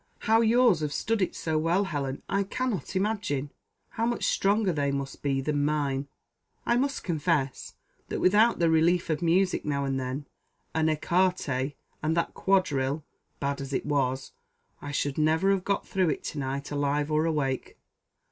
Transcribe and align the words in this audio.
How 0.21 0.41
yours 0.41 0.79
have 0.79 0.91
stood 0.93 1.21
it 1.21 1.35
so 1.35 1.59
well, 1.59 1.83
Helen, 1.83 2.23
I 2.27 2.41
cannot 2.41 2.95
imagine! 2.95 3.51
how 3.89 4.07
much 4.07 4.23
stronger 4.23 4.73
they 4.73 4.89
must 4.91 5.21
be 5.21 5.41
than 5.41 5.63
mine. 5.63 6.07
I 6.65 6.75
must 6.75 7.03
confess, 7.03 7.75
that, 8.07 8.19
without 8.19 8.57
the 8.57 8.67
relief 8.71 9.11
of 9.11 9.21
music 9.21 9.63
now 9.63 9.85
and 9.85 9.99
then, 9.99 10.25
and 10.73 10.89
ecarté, 10.89 11.75
and 12.01 12.17
that 12.17 12.33
quadrille, 12.33 13.03
bad 13.39 13.61
as 13.61 13.73
it 13.73 13.85
was, 13.85 14.31
I 14.81 14.91
should 14.91 15.19
never 15.19 15.51
have 15.51 15.63
got 15.63 15.87
through 15.87 16.09
it 16.09 16.23
to 16.33 16.39
night 16.39 16.71
alive 16.71 17.11
or 17.11 17.25
awake. 17.25 17.77